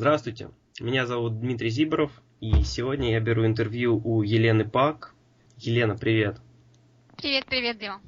Здравствуйте, 0.00 0.48
меня 0.80 1.04
зовут 1.04 1.40
Дмитрий 1.40 1.68
Зиборов, 1.68 2.10
и 2.40 2.62
сегодня 2.62 3.12
я 3.12 3.20
беру 3.20 3.44
интервью 3.44 4.00
у 4.02 4.22
Елены 4.22 4.64
Пак. 4.64 5.12
Елена, 5.58 5.94
привет. 5.94 6.38
Привет, 7.18 7.44
привет, 7.44 7.76
Дима. 7.76 8.00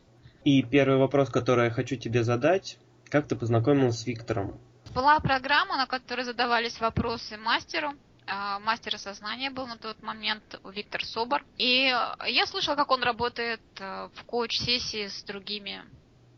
И 0.43 0.63
первый 0.63 0.97
вопрос, 0.97 1.29
который 1.29 1.67
я 1.67 1.71
хочу 1.71 1.97
тебе 1.97 2.25
задать, 2.25 2.79
как 3.11 3.29
ты 3.29 3.37
познакомилась 3.37 4.01
с 4.01 4.07
Виктором? 4.07 4.59
Была 4.95 5.21
программа, 5.21 5.77
на 5.77 5.87
которой 5.87 6.25
задавались 6.25 6.81
вопросы 6.81 7.37
мастеру, 7.37 7.93
а, 8.27 8.59
мастер 8.61 8.99
сознания 8.99 9.51
был 9.51 9.67
на 9.67 9.77
тот 9.77 10.03
момент 10.03 10.59
Виктор 10.75 11.05
Собор. 11.05 11.45
И 11.59 11.95
я 12.27 12.47
слышала, 12.47 12.75
как 12.75 12.91
он 12.91 13.03
работает 13.03 13.61
э, 13.81 14.09
в 14.15 14.25
коуч-сессии 14.25 15.09
с 15.09 15.23
другими, 15.25 15.83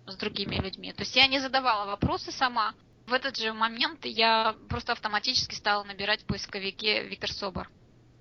с 0.09 0.17
другими 0.17 0.57
людьми. 0.57 0.93
То 0.93 1.03
есть 1.03 1.15
я 1.15 1.29
не 1.29 1.39
задавала 1.39 1.87
вопросы 1.87 2.33
сама. 2.33 2.75
В 3.07 3.13
этот 3.13 3.37
же 3.37 3.53
момент 3.53 4.07
я 4.07 4.57
просто 4.69 4.93
автоматически 4.93 5.55
стала 5.55 5.85
набирать 5.85 6.23
в 6.23 6.27
поисковике 6.27 7.07
Виктор 7.07 7.31
Собор. 7.31 7.71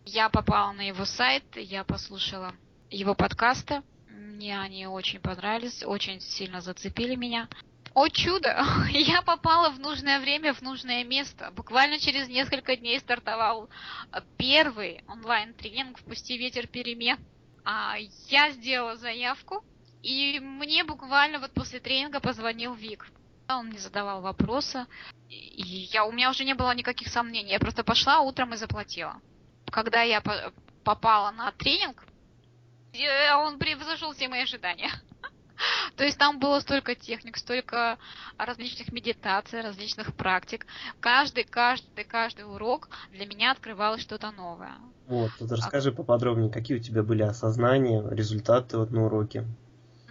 Я 0.06 0.28
попала 0.30 0.74
на 0.74 0.88
его 0.88 1.06
сайт, 1.06 1.44
я 1.56 1.86
послушала 1.86 2.54
его 2.90 3.16
подкасты. 3.16 3.82
Мне 4.10 4.60
они 4.60 4.86
очень 4.86 5.22
понравились, 5.22 5.84
очень 5.84 6.20
сильно 6.20 6.60
зацепили 6.60 7.16
меня. 7.16 7.48
О 7.94 8.10
чудо! 8.10 8.66
Я 8.90 9.22
попала 9.22 9.70
в 9.70 9.80
нужное 9.80 10.20
время, 10.20 10.54
в 10.54 10.64
нужное 10.64 11.04
место. 11.04 11.52
Буквально 11.52 12.00
через 12.00 12.28
несколько 12.28 12.76
дней 12.76 13.00
стартовал 13.00 13.70
первый 14.38 15.04
онлайн-тренинг 15.08 16.00
«Впусти 16.00 16.38
ветер 16.38 16.66
перемен». 16.66 17.20
А 17.64 17.98
я 18.28 18.52
сделала 18.52 18.96
заявку, 18.98 19.64
и 20.02 20.40
мне 20.40 20.84
буквально 20.84 21.38
вот 21.38 21.52
после 21.52 21.80
тренинга 21.80 22.20
позвонил 22.20 22.74
Вик. 22.74 23.08
Он 23.50 23.68
мне 23.68 23.80
задавал 23.80 24.22
вопросы, 24.22 24.86
и 25.30 25.90
я, 25.92 26.06
у 26.06 26.12
меня 26.12 26.30
уже 26.30 26.46
не 26.46 26.56
было 26.56 26.74
никаких 26.74 27.10
сомнений. 27.10 27.52
Я 27.52 27.60
просто 27.60 27.84
пошла 27.84 28.20
утром 28.20 28.54
и 28.54 28.58
заплатила. 28.58 29.16
Когда 29.72 30.02
я 30.02 30.22
попала 30.84 31.32
на 31.32 31.52
тренинг, 31.52 32.04
он 33.38 33.60
превзошел 33.60 34.14
все 34.14 34.28
мои 34.28 34.44
ожидания. 34.44 34.92
То 35.98 36.04
есть 36.04 36.18
там 36.18 36.40
было 36.40 36.60
столько 36.60 36.96
техник, 36.96 37.38
столько 37.38 37.98
различных 38.38 38.92
медитаций, 38.92 39.62
различных 39.62 40.14
практик. 40.14 40.66
Каждый, 41.00 41.44
каждый, 41.44 42.06
каждый 42.06 42.46
урок 42.46 42.90
для 43.12 43.26
меня 43.26 43.52
открывалось 43.52 44.02
что-то 44.02 44.32
новое. 44.32 44.76
Вот, 45.08 45.32
тут 45.38 45.52
расскажи 45.52 45.90
а... 45.90 45.94
поподробнее, 45.94 46.50
какие 46.50 46.78
у 46.78 46.82
тебя 46.82 47.04
были 47.04 47.24
осознания, 47.24 48.04
результаты 48.10 48.78
вот 48.78 48.92
на 48.92 49.06
уроке. 49.06 49.46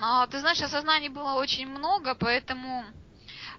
А, 0.01 0.27
ты 0.27 0.41
знаешь, 0.41 0.61
осознаний 0.61 1.09
было 1.09 1.35
очень 1.35 1.69
много, 1.69 2.15
поэтому 2.15 2.85
а, 2.85 3.02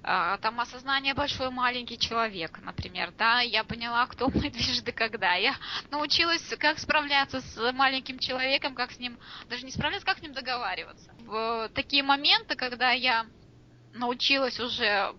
там 0.03 0.59
осознание 0.59 1.13
большой 1.13 1.49
маленький 1.49 1.97
человек, 1.97 2.59
например, 2.61 3.13
да, 3.17 3.39
я 3.39 3.63
поняла, 3.63 4.05
кто 4.07 4.29
мой 4.29 4.49
движды 4.49 4.91
когда. 4.91 5.35
Я 5.35 5.55
научилась, 5.91 6.43
как 6.59 6.79
справляться 6.79 7.39
с 7.41 7.71
маленьким 7.71 8.19
человеком, 8.19 8.75
как 8.75 8.91
с 8.91 8.99
ним, 8.99 9.17
даже 9.49 9.65
не 9.65 9.71
справляться, 9.71 10.05
как 10.05 10.17
с 10.17 10.21
ним 10.21 10.33
договариваться. 10.33 11.11
В 11.25 11.69
такие 11.73 12.03
моменты, 12.03 12.55
когда 12.55 12.91
я 12.91 13.25
научилась 13.93 14.59
уже 14.59 15.13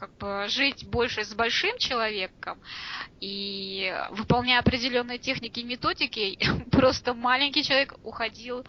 как 0.00 0.16
бы 0.16 0.46
жить 0.48 0.88
больше 0.88 1.24
с 1.24 1.34
большим 1.34 1.76
человеком 1.76 2.58
и 3.20 3.94
выполняя 4.12 4.60
определенные 4.60 5.18
техники 5.18 5.60
и 5.60 5.64
методики, 5.64 6.38
просто 6.72 7.12
маленький 7.12 7.62
человек 7.62 7.94
уходил 8.02 8.64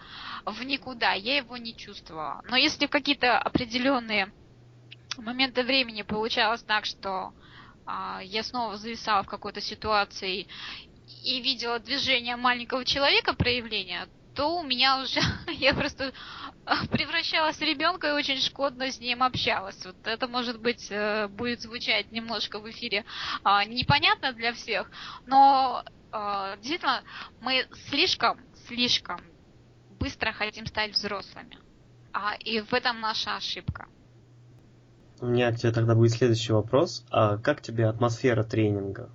в 0.45 0.61
никуда, 0.63 1.13
я 1.13 1.38
его 1.38 1.56
не 1.56 1.73
чувствовала. 1.73 2.44
Но 2.50 2.58
если 2.58 2.88
какие-то 2.88 3.38
определенные 3.38 4.33
моменты 5.17 5.64
времени 5.64 6.02
получалось 6.02 6.64
так, 6.64 6.86
что 6.86 7.34
а, 7.86 8.22
я 8.23 8.44
снова 8.44 8.78
зависала 8.78 9.23
в 9.23 9.28
какой-то 9.28 9.62
ситуации 9.62 10.48
и 11.23 11.42
видела 11.42 11.80
движение 11.80 12.36
маленького 12.36 12.86
человека, 12.86 13.34
проявление, 13.34 14.08
то 14.36 14.59
у 14.59 14.64
меня 14.64 15.02
уже 15.02 15.20
я 15.52 15.73
просто 15.73 16.14
превращалась 16.91 17.58
в 17.58 17.62
ребенка 17.62 18.08
и 18.08 18.12
очень 18.12 18.40
шкодно 18.40 18.91
с 18.91 19.00
ним 19.00 19.24
общалась. 19.24 19.84
Вот 19.85 19.96
это, 20.06 20.28
может 20.28 20.59
быть, 20.59 20.88
э, 20.90 21.28
будет 21.28 21.62
звучать 21.62 22.12
немножко 22.12 22.59
в 22.59 22.69
эфире 22.69 23.06
а, 23.44 23.66
непонятно 23.66 24.31
для 24.34 24.53
всех, 24.53 24.90
но 25.25 25.84
а, 26.12 26.56
действительно 26.58 27.03
мы 27.41 27.68
слишком, 27.90 28.40
слишком 28.68 29.19
быстро 30.00 30.31
хотим 30.31 30.66
стать 30.66 30.91
взрослыми. 30.91 31.58
А, 32.14 32.35
и 32.35 32.62
в 32.62 32.74
этом 32.74 33.00
наша 33.00 33.35
ошибка. 33.35 33.88
У 35.22 35.28
меня 35.28 35.52
к 35.52 35.58
тебе 35.58 35.72
тогда 35.72 35.94
будет 35.94 36.14
следующий 36.14 36.52
вопрос. 36.52 37.06
А 37.12 37.38
как 37.38 37.62
тебе 37.62 37.88
атмосфера 37.88 38.44
тренинга? 38.44 39.12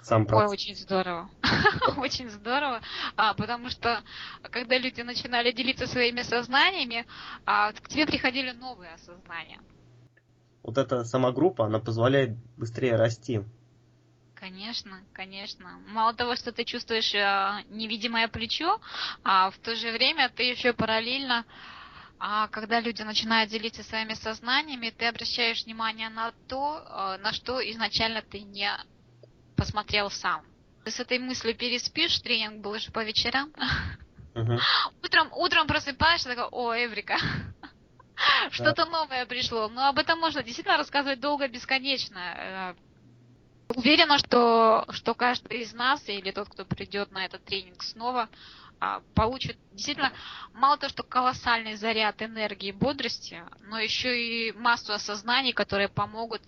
Сам 0.00 0.24
процесс. 0.24 0.48
Ой, 0.48 0.54
очень 0.54 0.74
здорово. 0.74 1.30
очень 1.98 2.30
здорово. 2.30 2.80
А, 3.14 3.34
потому 3.34 3.68
что 3.68 4.02
когда 4.50 4.78
люди 4.78 5.02
начинали 5.02 5.52
делиться 5.52 5.86
своими 5.86 6.22
сознаниями, 6.22 7.04
а, 7.44 7.72
к 7.72 7.88
тебе 7.88 8.06
приходили 8.06 8.52
новые 8.52 8.94
осознания. 8.94 9.60
Вот 10.62 10.78
эта 10.78 11.04
сама 11.04 11.30
группа, 11.30 11.66
она 11.66 11.78
позволяет 11.78 12.34
быстрее 12.56 12.96
расти. 12.96 13.42
Конечно, 14.34 14.98
конечно. 15.12 15.78
Мало 15.88 16.14
того, 16.14 16.36
что 16.36 16.52
ты 16.52 16.64
чувствуешь 16.64 17.14
а, 17.14 17.60
невидимое 17.68 18.28
плечо, 18.28 18.80
а 19.24 19.50
в 19.50 19.58
то 19.58 19.76
же 19.76 19.92
время 19.92 20.30
ты 20.34 20.44
еще 20.44 20.72
параллельно 20.72 21.44
а 21.44 21.44
когда 22.52 22.78
люди 22.78 23.02
начинают 23.02 23.50
делиться 23.50 23.82
своими 23.82 24.14
сознаниями, 24.14 24.94
ты 24.96 25.06
обращаешь 25.06 25.64
внимание 25.64 26.08
на 26.08 26.30
то, 26.46 26.78
э, 26.78 27.18
на 27.20 27.32
что 27.32 27.58
изначально 27.72 28.22
ты 28.22 28.42
не 28.42 28.70
посмотрел 29.56 30.08
сам. 30.08 30.44
Ты 30.84 30.92
с 30.92 31.00
этой 31.00 31.18
мыслью 31.18 31.56
переспишь, 31.56 32.20
тренинг 32.20 32.60
был 32.60 32.72
уже 32.72 32.92
по 32.92 33.02
вечерам. 33.02 33.52
Uh-huh. 34.34 34.60
Утром, 35.02 35.32
утром 35.32 35.66
просыпаешься, 35.66 36.28
такой, 36.28 36.48
о, 36.52 36.72
Эврика, 36.72 37.18
что-то 38.52 38.84
новое 38.84 39.26
пришло. 39.26 39.68
Но 39.68 39.88
об 39.88 39.98
этом 39.98 40.20
можно 40.20 40.44
действительно 40.44 40.76
рассказывать 40.78 41.18
долго, 41.18 41.48
бесконечно. 41.48 42.18
Э, 42.18 42.74
уверена, 43.74 44.18
что, 44.18 44.86
что 44.90 45.14
каждый 45.14 45.62
из 45.62 45.72
нас 45.72 46.08
или 46.08 46.30
тот, 46.30 46.48
кто 46.48 46.64
придет 46.64 47.10
на 47.10 47.24
этот 47.24 47.44
тренинг 47.44 47.82
снова, 47.82 48.22
а, 48.22 48.28
получит 49.14 49.56
действительно 49.72 50.12
мало 50.52 50.76
того, 50.76 50.90
что 50.90 51.02
колоссальный 51.02 51.76
заряд 51.76 52.20
энергии 52.22 52.68
и 52.68 52.72
бодрости, 52.72 53.42
но 53.68 53.78
еще 53.78 54.20
и 54.20 54.52
массу 54.52 54.92
осознаний, 54.92 55.52
которые 55.52 55.88
помогут 55.88 56.42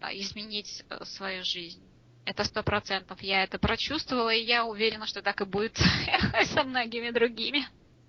а, 0.00 0.12
изменить 0.14 0.84
э, 0.88 1.04
свою 1.04 1.44
жизнь. 1.44 1.82
Это 2.24 2.44
сто 2.44 2.62
процентов. 2.62 3.22
Я 3.22 3.44
это 3.44 3.58
прочувствовала, 3.58 4.30
и 4.30 4.44
я 4.44 4.64
уверена, 4.64 5.06
что 5.06 5.22
так 5.22 5.40
и 5.40 5.44
будет 5.44 5.78
со 6.54 6.64
многими 6.64 7.10
другими. 7.10 7.66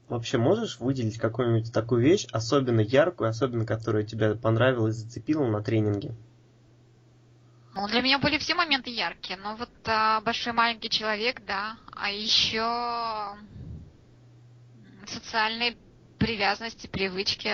Вообще 0.07 0.38
можешь 0.38 0.79
выделить 0.79 1.17
какую-нибудь 1.17 1.72
такую 1.72 2.01
вещь, 2.01 2.28
особенно 2.31 2.81
яркую, 2.81 3.29
особенно 3.29 3.66
которая 3.66 4.03
тебе 4.03 4.35
понравилась, 4.35 4.95
зацепила 4.95 5.45
на 5.47 5.63
тренинге? 5.63 6.13
Ну, 7.73 7.88
для 7.88 8.01
меня 8.01 8.19
были 8.19 8.38
все 8.38 8.53
моменты 8.53 8.89
яркие, 8.89 9.39
но 9.39 9.55
вот 9.55 9.69
а, 9.85 10.19
большой 10.22 10.51
маленький 10.51 10.89
человек, 10.89 11.41
да. 11.45 11.78
А 11.95 12.11
еще 12.11 12.59
социальные 15.11 15.77
привязанности, 16.17 16.88
привычки, 16.88 17.51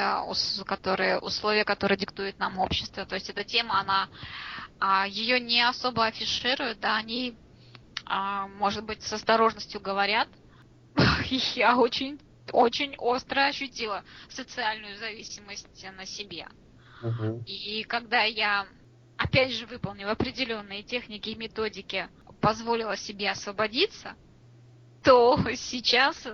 которые, 0.65 1.19
условия, 1.19 1.63
которые 1.63 1.97
диктует 1.97 2.37
нам 2.39 2.59
общество. 2.59 3.05
То 3.05 3.15
есть 3.15 3.29
эта 3.29 3.43
тема, 3.43 3.79
она 3.79 4.09
а, 4.79 5.07
ее 5.07 5.39
не 5.39 5.61
особо 5.61 6.05
афишируют, 6.05 6.79
да, 6.79 6.97
они, 6.97 7.35
а, 8.05 8.47
может 8.47 8.83
быть, 8.83 9.03
с 9.03 9.13
осторожностью 9.13 9.79
говорят. 9.79 10.27
Я 11.55 11.77
очень, 11.77 12.19
очень 12.51 12.95
остро 12.97 13.45
ощутила 13.45 14.03
социальную 14.29 14.97
зависимость 14.97 15.85
на 15.95 16.05
себе. 16.05 16.47
Угу. 17.01 17.43
И 17.45 17.83
когда 17.83 18.23
я 18.23 18.65
опять 19.17 19.51
же, 19.51 19.65
выполнив 19.65 20.07
определенные 20.07 20.83
техники 20.83 21.29
и 21.29 21.35
методики, 21.35 22.07
позволила 22.39 22.95
себе 22.95 23.31
освободиться, 23.31 24.15
то 25.03 25.39
сейчас, 25.55 26.27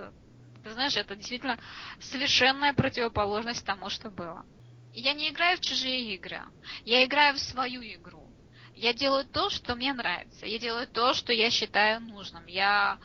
ты 0.64 0.70
знаешь, 0.72 0.96
это 0.96 1.14
действительно 1.14 1.58
совершенная 2.00 2.72
противоположность 2.72 3.64
тому, 3.64 3.90
что 3.90 4.10
было. 4.10 4.44
Я 4.92 5.12
не 5.12 5.28
играю 5.28 5.58
в 5.58 5.60
чужие 5.60 6.14
игры, 6.14 6.40
я 6.84 7.04
играю 7.04 7.34
в 7.34 7.38
свою 7.38 7.82
игру. 7.82 8.32
Я 8.74 8.92
делаю 8.92 9.24
то, 9.24 9.50
что 9.50 9.76
мне 9.76 9.92
нравится, 9.92 10.46
я 10.46 10.58
делаю 10.58 10.88
то, 10.88 11.14
что 11.14 11.32
я 11.32 11.50
считаю 11.50 12.00
нужным. 12.00 12.46
Я 12.46 12.98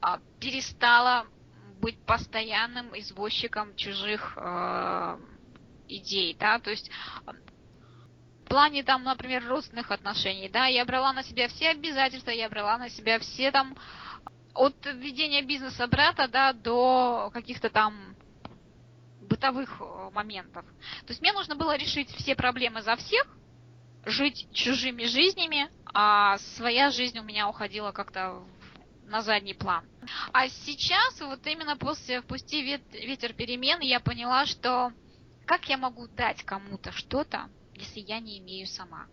а, 0.00 0.20
перестала 0.40 1.26
быть 1.80 1.98
постоянным 2.04 2.96
извозчиком 2.98 3.74
чужих 3.76 4.34
э, 4.36 5.18
идей, 5.88 6.36
да, 6.38 6.58
то 6.58 6.70
есть 6.70 6.90
в 8.44 8.48
плане 8.48 8.82
там, 8.82 9.02
например, 9.02 9.46
родственных 9.46 9.90
отношений, 9.90 10.48
да, 10.48 10.66
я 10.66 10.84
брала 10.84 11.12
на 11.12 11.22
себя 11.22 11.48
все 11.48 11.70
обязательства, 11.70 12.30
я 12.30 12.48
брала 12.48 12.78
на 12.78 12.88
себя 12.88 13.18
все 13.18 13.50
там 13.50 13.76
от 14.56 14.74
ведения 14.86 15.42
бизнеса 15.42 15.86
брата, 15.86 16.28
да, 16.28 16.52
до 16.52 17.30
каких-то 17.32 17.70
там 17.70 18.16
бытовых 19.20 19.80
э, 19.80 20.10
моментов. 20.12 20.64
То 21.06 21.08
есть 21.08 21.20
мне 21.20 21.32
нужно 21.32 21.56
было 21.56 21.76
решить 21.76 22.10
все 22.10 22.34
проблемы 22.34 22.82
за 22.82 22.96
всех, 22.96 23.26
жить 24.04 24.48
чужими 24.52 25.04
жизнями, 25.04 25.68
а 25.92 26.38
своя 26.38 26.90
жизнь 26.90 27.18
у 27.18 27.22
меня 27.22 27.48
уходила 27.48 27.92
как-то 27.92 28.42
на 29.06 29.22
задний 29.22 29.54
план. 29.54 29.84
А 30.32 30.48
сейчас, 30.48 31.20
вот 31.20 31.46
именно 31.46 31.76
после 31.76 32.20
«Впусти 32.22 32.62
ветер 32.92 33.32
перемен», 33.34 33.80
я 33.80 34.00
поняла, 34.00 34.46
что 34.46 34.92
как 35.44 35.68
я 35.68 35.76
могу 35.76 36.08
дать 36.08 36.42
кому-то 36.42 36.92
что-то, 36.92 37.48
если 37.74 38.00
я 38.00 38.18
не 38.20 38.38
имею 38.38 38.66
сама? 38.66 39.06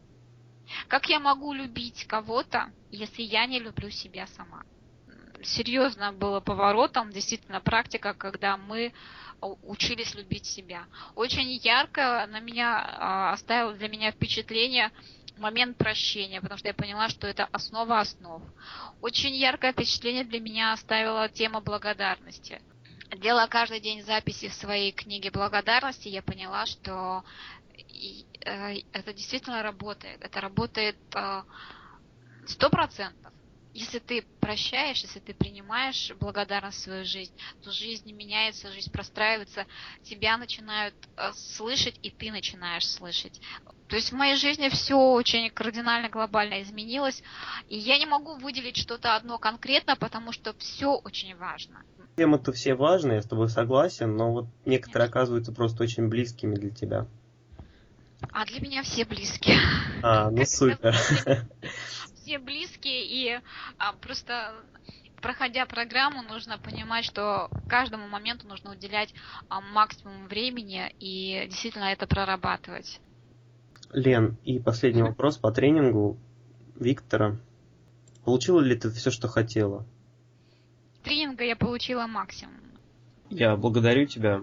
Как 0.88 1.08
я 1.10 1.20
могу 1.20 1.54
любить 1.54 2.06
кого-то, 2.06 2.72
если 2.90 3.22
я 3.22 3.46
не 3.46 3.60
люблю 3.60 3.90
себя 3.90 4.28
сама? 4.28 4.64
Серьезно 5.44 6.12
было 6.14 6.40
поворотом, 6.40 7.12
действительно, 7.12 7.60
практика, 7.62 8.14
когда 8.14 8.58
мы 8.58 8.94
учились 9.42 10.16
любить 10.16 10.46
себя. 10.46 10.86
Очень 11.16 11.52
ярко 11.52 12.26
на 12.30 12.40
меня 12.40 12.80
а, 12.80 13.34
оставил 13.34 13.74
для 13.74 13.90
меня 13.90 14.12
впечатление 14.12 14.92
момент 15.38 15.78
прощения, 15.78 16.40
потому 16.40 16.58
что 16.58 16.70
я 16.70 16.74
поняла, 16.74 17.10
что 17.10 17.28
это 17.28 17.46
основа 17.52 18.00
основ. 18.00 18.42
Очень 19.02 19.36
яркое 19.36 19.74
впечатление 19.74 20.24
для 20.24 20.40
меня 20.40 20.72
оставила 20.72 21.28
тема 21.28 21.60
благодарности. 21.60 22.62
Делая 23.18 23.48
каждый 23.48 23.80
день 23.82 24.04
записи 24.04 24.48
в 24.48 24.54
своей 24.54 24.92
книге 24.94 25.30
благодарности, 25.30 26.08
я 26.08 26.22
поняла, 26.22 26.66
что 26.66 27.24
Э, 28.46 28.76
это 28.92 29.14
действительно 29.14 29.64
работает. 29.64 30.22
Это 30.22 30.42
работает 30.42 30.98
э, 31.16 31.44
сто 32.46 32.70
процентов. 32.70 33.33
Если 33.74 33.98
ты 33.98 34.24
прощаешь, 34.40 35.02
если 35.02 35.20
ты 35.20 35.34
принимаешь 35.34 36.12
благодарность 36.20 36.78
в 36.78 36.82
свою 36.82 37.06
жизнь, 37.06 37.34
то 37.64 37.72
жизнь 37.72 38.06
не 38.06 38.14
меняется, 38.14 38.72
жизнь 38.72 38.92
простраивается, 38.92 39.66
тебя 40.04 40.38
начинают 40.38 40.94
э, 41.18 41.32
слышать, 41.34 41.98
и 42.04 42.12
ты 42.12 42.32
начинаешь 42.32 42.88
слышать. 42.88 43.42
То 43.88 43.96
есть 43.96 44.12
в 44.12 44.16
моей 44.16 44.36
жизни 44.36 44.70
все 44.70 44.96
очень 44.96 45.50
кардинально, 45.50 46.10
глобально 46.10 46.62
изменилось, 46.62 47.24
и 47.68 47.78
я 47.78 47.98
не 47.98 48.06
могу 48.06 48.36
выделить 48.36 48.78
что-то 48.78 49.16
одно 49.16 49.40
конкретно, 49.40 49.96
потому 49.96 50.32
что 50.32 50.54
все 50.60 50.96
очень 50.96 51.36
важно. 51.36 51.84
Темы-то 52.16 52.52
все 52.52 52.76
важные, 52.76 53.16
я 53.16 53.22
с 53.24 53.28
тобой 53.28 53.50
согласен, 53.50 54.16
но 54.16 54.32
вот 54.32 54.46
некоторые 54.66 55.08
оказываются 55.08 55.52
просто 55.52 55.84
очень 55.84 56.10
близкими 56.10 56.56
для 56.56 56.70
тебя. 56.70 57.08
А 58.32 58.46
для 58.46 58.62
меня 58.62 58.84
все 58.84 59.06
близкие. 59.06 59.58
А, 60.02 60.30
ну 60.30 60.46
супер. 60.46 60.96
Все 62.24 62.40
близкие, 62.40 63.06
и 63.06 63.42
а, 63.78 63.92
просто 63.94 64.56
проходя 65.22 65.66
программу, 65.66 66.22
нужно 66.22 66.58
понимать, 66.58 67.04
что 67.04 67.50
каждому 67.68 68.08
моменту 68.08 68.48
нужно 68.48 68.72
уделять 68.72 69.14
а, 69.50 69.60
максимум 69.60 70.28
времени 70.28 70.90
и 71.00 71.46
действительно 71.50 71.92
это 71.92 72.08
прорабатывать. 72.08 73.02
Лен, 73.92 74.38
и 74.46 74.58
последний 74.60 75.02
вопрос 75.02 75.38
по 75.38 75.52
тренингу 75.52 76.18
Виктора. 76.80 77.38
Получила 78.24 78.62
ли 78.62 78.78
ты 78.78 78.90
все, 78.90 79.12
что 79.12 79.28
хотела? 79.28 79.86
Тренинга 81.04 81.44
я 81.44 81.58
получила 81.58 82.08
максимум. 82.08 82.56
Я 83.30 83.58
благодарю 83.58 84.06
тебя. 84.06 84.42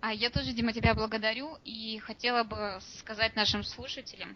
А 0.00 0.12
я 0.12 0.30
тоже, 0.30 0.52
Дима, 0.52 0.72
тебя 0.72 0.94
благодарю 0.94 1.58
и 1.64 2.00
хотела 2.00 2.42
бы 2.42 2.80
сказать 2.98 3.36
нашим 3.36 3.62
слушателям 3.62 4.34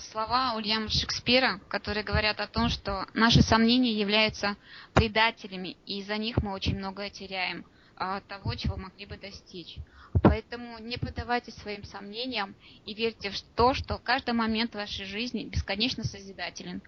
слова 0.00 0.54
Ульяма 0.56 0.88
Шекспира, 0.88 1.60
которые 1.68 2.04
говорят 2.04 2.40
о 2.40 2.46
том, 2.46 2.68
что 2.68 3.06
наши 3.14 3.42
сомнения 3.42 3.92
являются 3.92 4.56
предателями, 4.94 5.76
и 5.86 6.00
из-за 6.00 6.16
них 6.16 6.38
мы 6.42 6.52
очень 6.52 6.76
многое 6.76 7.10
теряем 7.10 7.64
а, 7.96 8.20
того, 8.22 8.54
чего 8.54 8.76
могли 8.76 9.06
бы 9.06 9.16
достичь. 9.16 9.76
Поэтому 10.22 10.78
не 10.78 10.96
поддавайтесь 10.96 11.54
своим 11.54 11.84
сомнениям 11.84 12.54
и 12.86 12.94
верьте 12.94 13.30
в 13.30 13.40
то, 13.56 13.74
что 13.74 13.98
каждый 13.98 14.34
момент 14.34 14.74
вашей 14.74 15.04
жизни 15.04 15.44
бесконечно 15.44 16.02
созидателен, 16.04 16.82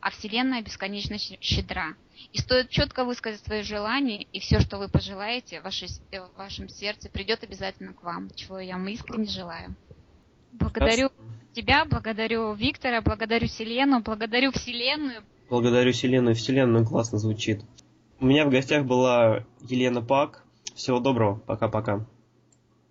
а 0.00 0.10
Вселенная 0.10 0.62
бесконечно 0.62 1.16
щедра. 1.18 1.94
И 2.32 2.38
стоит 2.38 2.70
четко 2.70 3.04
высказать 3.04 3.44
свои 3.44 3.62
желания, 3.62 4.22
и 4.22 4.40
все, 4.40 4.60
что 4.60 4.78
вы 4.78 4.88
пожелаете 4.88 5.60
вашей, 5.60 5.88
в 5.88 6.36
вашем 6.36 6.68
сердце, 6.68 7.08
придет 7.08 7.44
обязательно 7.44 7.92
к 7.92 8.02
вам, 8.02 8.30
чего 8.34 8.58
я 8.58 8.74
вам 8.74 8.88
искренне 8.88 9.26
желаю. 9.26 9.74
Благодарю 10.52 11.10
тебя, 11.54 11.84
благодарю 11.84 12.52
Виктора, 12.54 13.00
благодарю 13.00 13.46
Вселенную, 13.46 14.02
благодарю 14.02 14.50
Вселенную. 14.52 15.22
Благодарю 15.48 15.92
Вселенную, 15.92 16.34
Вселенную 16.34 16.84
классно 16.84 17.18
звучит. 17.18 17.62
У 18.20 18.26
меня 18.26 18.44
в 18.46 18.50
гостях 18.50 18.84
была 18.84 19.44
Елена 19.62 20.02
Пак. 20.02 20.44
Всего 20.74 20.98
доброго, 21.00 21.36
пока-пока. 21.38 22.06